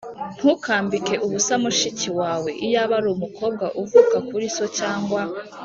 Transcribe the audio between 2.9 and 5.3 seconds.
ari umukobwa uvuka kuri so cyangwa